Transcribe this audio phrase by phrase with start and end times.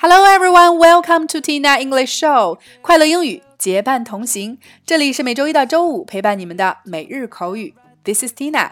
[0.00, 2.60] Hello everyone, welcome to Tina English Show。
[2.80, 7.74] 快乐英语结伴同行，这里是每周一到周五陪伴你们的每日口语。
[8.04, 8.70] This is Tina。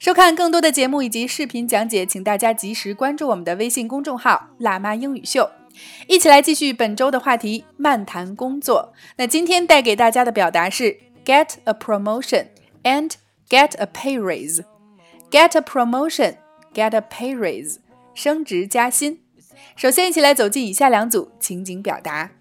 [0.00, 5.48] 收看更多的节目以及视频讲解，请大家及时关注我们的微信公众号“辣妈英语秀”。
[6.08, 8.92] 一起来继续本周的话题——漫谈工作。
[9.16, 12.46] 那今天带给大家的表达是 “get a promotion”
[12.82, 13.12] and
[13.48, 14.64] “get a pay raise”。
[15.30, 16.34] Get a promotion,
[16.74, 17.76] get a pay raise，
[18.12, 19.20] 升职加薪。
[19.75, 22.31] 首先，一起来走进以下两组情景表达。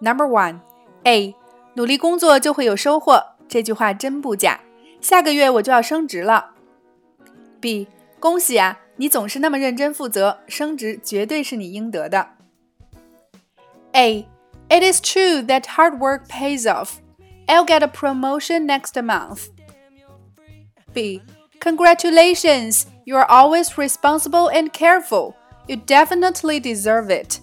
[0.00, 0.60] Number one,
[1.04, 1.34] A，
[1.74, 4.60] 努力工作就会有收获，这句话真不假。
[5.00, 6.52] 下个月我就要升职了。
[7.60, 7.88] B，
[8.20, 12.28] 恭喜啊，你总是那么认真负责，升职绝对是你应得的。
[13.92, 17.00] A。It is true that hard work pays off.
[17.46, 19.48] I'll get a promotion next month.
[20.97, 21.21] B.
[21.59, 25.37] Congratulations, you are always responsible and careful.
[25.67, 27.39] You definitely deserve it.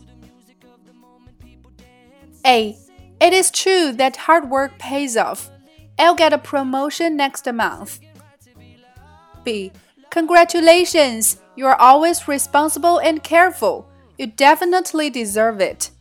[2.45, 2.77] A.
[3.21, 5.53] It is true that hard work pays off.
[6.01, 8.01] I'll get a promotion next month.
[9.45, 9.71] B.
[10.11, 13.89] Congratulations, you are always responsible and careful.
[14.19, 15.93] You definitely deserve it.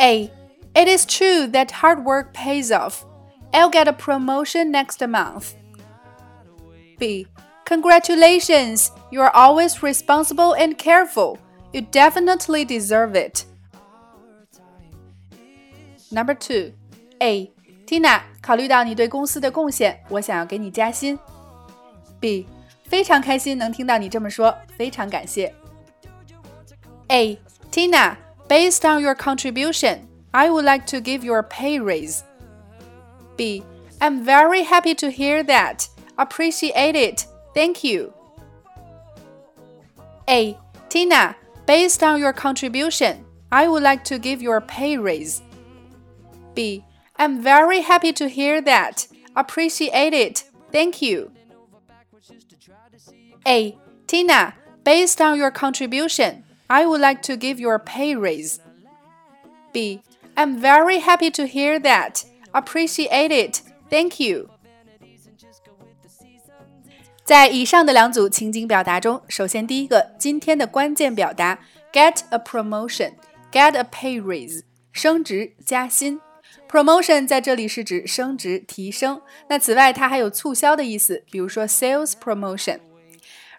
[0.00, 0.32] A.
[0.74, 3.04] It is true that hard work pays off.
[3.51, 5.53] I'll get a promotion next month.
[6.97, 7.27] B.
[7.65, 11.37] Congratulations, you are always responsible and careful.
[11.71, 13.45] You definitely deserve it.
[16.11, 16.73] Number two,
[17.19, 17.51] A.
[17.85, 21.17] Tina，考虑到你对公司的贡献，我想要给你加薪。
[22.19, 22.47] B.
[22.83, 25.53] 非常开心能听到你这么说，非常感谢。
[27.07, 27.39] A.
[27.71, 32.23] Tina。Based on your contribution, I would like to give you a pay raise.
[33.38, 33.62] B.
[34.02, 35.88] I'm very happy to hear that.
[36.18, 37.26] Appreciate it.
[37.54, 38.12] Thank you.
[40.28, 40.58] A.
[40.90, 45.40] Tina, based on your contribution, I would like to give you a pay raise.
[46.54, 46.84] B.
[47.16, 49.06] I'm very happy to hear that.
[49.34, 50.44] Appreciate it.
[50.70, 51.30] Thank you.
[53.46, 53.78] A.
[54.06, 58.60] Tina, based on your contribution, I would like to give you a pay raise.
[59.72, 60.02] B.
[60.36, 62.24] I'm very happy to hear that.
[62.52, 63.60] Appreciate it.
[63.90, 64.48] Thank you.
[67.24, 71.58] 在以上的两组情景表达中，首先第一个，今天的关键表达
[71.92, 73.12] get a promotion,
[73.52, 76.20] get a pay raise，升职加薪。
[76.70, 79.20] promotion 在这里是指升职提升。
[79.48, 82.80] 那此外，它还有促销的意思，比如说 sales promotion。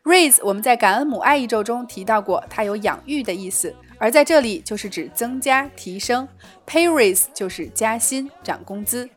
[0.03, 6.27] Raise 我们在感恩母爱一周中提到过，它有养育的意思，而在这里就是指增加、提升。
[6.65, 9.07] Pay raise 就是加薪、涨工资。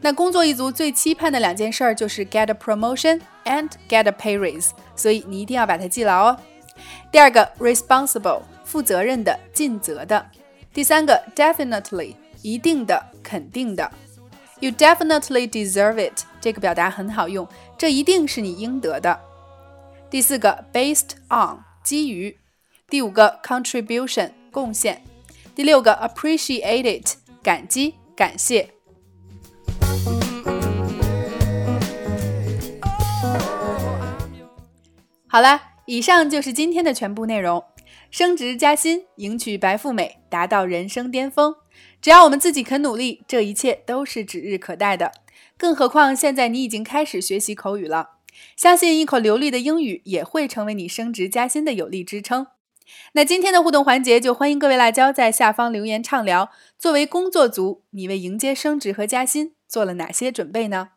[0.00, 6.38] 那工作一族最期盼的两件事儿就是 get a promotion and get a pay raise，所以你一定要把它记牢哦。
[7.12, 10.26] 第二个 responsible 负责任的、尽责的。
[10.72, 13.92] 第三个 definitely 一定的、肯定的。
[14.60, 17.46] You definitely deserve it 这个表达很好用，
[17.76, 19.20] 这一定是你应得的。
[20.08, 22.38] 第四个 based on 基于，
[22.90, 25.00] 第五个 contribution 贡献，
[25.54, 28.68] 第六个 appreciate it 感激感谢。
[35.28, 37.62] 好了，以上就是今天的全部内容。
[38.10, 41.54] 升职加薪，迎娶白富美，达到人生巅峰，
[42.02, 45.12] 只要我们自己肯努力，这一切都是指日可待的。
[45.56, 48.16] 更何况现在你已经开始学习口语了。
[48.56, 52.48] 相信一口流利的英语也会成为你升职加薪的有力支撑。
[53.12, 56.50] 那今天的互动环节就欢迎各位辣椒在下方留言畅聊。
[56.78, 60.90] 作为工作族，你为迎接升职和加薪做了哪些准备呢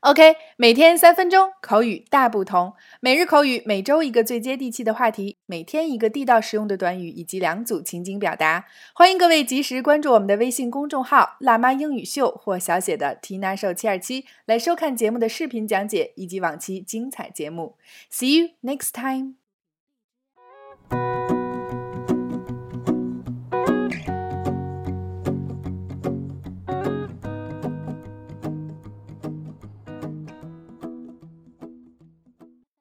[0.00, 8.64] ？OK，每天三分钟口语大不同，每日口语，每周一个最接地气的话题，每天一个地道实用的短语以及两组情景表达。
[8.94, 17.76] 欢迎各位及时关注我们的微信公众号“辣妈英语秀”或小写的 Tina Show 七二七，来收看节目的视频讲解以及往期精彩节目。
[18.10, 19.41] See you next time.